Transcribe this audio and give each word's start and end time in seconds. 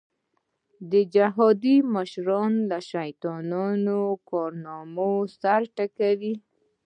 د 0.91 0.93
جهادي 1.13 1.77
مشرانو 1.95 2.61
له 2.69 2.79
شیطاني 2.91 3.99
کارنامو 4.29 5.11
سر 5.39 5.61
وټکاوه. 5.67 6.33